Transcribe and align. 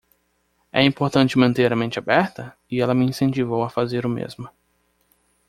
É 0.71 0.81
importante 0.91 1.37
manter 1.37 1.69
a 1.71 1.75
mente 1.75 1.99
aberta? 1.99 2.57
e 2.71 2.81
ela 2.81 2.95
me 2.95 3.05
incentivou 3.05 3.61
a 3.63 3.69
fazer 3.69 4.03
o 4.03 4.09
mesmo. 4.09 4.49